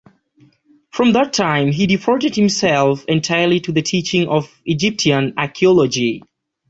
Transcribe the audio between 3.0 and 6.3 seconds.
entirely to the teaching of Egyptian archaeology.